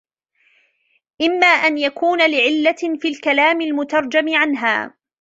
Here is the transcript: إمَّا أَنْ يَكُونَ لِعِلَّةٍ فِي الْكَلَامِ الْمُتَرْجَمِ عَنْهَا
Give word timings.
إمَّا 1.21 1.47
أَنْ 1.47 1.77
يَكُونَ 1.77 2.19
لِعِلَّةٍ 2.29 2.97
فِي 3.01 3.07
الْكَلَامِ 3.07 3.61
الْمُتَرْجَمِ 3.61 4.35
عَنْهَا 4.35 4.93